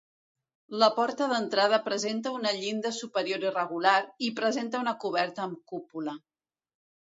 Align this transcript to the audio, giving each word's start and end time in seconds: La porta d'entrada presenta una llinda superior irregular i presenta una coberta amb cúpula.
La 0.83 0.87
porta 0.99 1.27
d'entrada 1.33 1.79
presenta 1.89 2.31
una 2.37 2.55
llinda 2.63 2.93
superior 3.01 3.47
irregular 3.51 3.95
i 4.29 4.33
presenta 4.41 4.83
una 4.87 4.97
coberta 5.07 5.47
amb 5.49 5.63
cúpula. 5.75 6.19